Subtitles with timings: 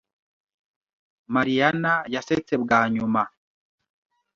[1.33, 3.23] Mariyana yasetse bwa nyuma.